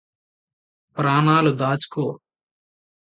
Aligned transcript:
ప్రాణాలు 0.97 1.51
దాచుకో 1.51 2.05